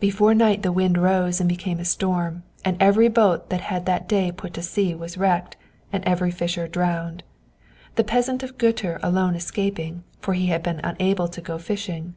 [0.00, 4.08] Before night the wind rose and became a storm, and every boat that had that
[4.08, 5.56] day put to sea was wrecked,
[5.92, 7.22] and every fisher drowned;
[7.94, 12.14] the peasant of Götur alone escaping, for he had been unable to go out fishing.